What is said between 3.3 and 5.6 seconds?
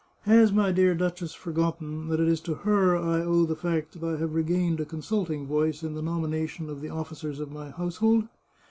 the fact that I have regained a consulting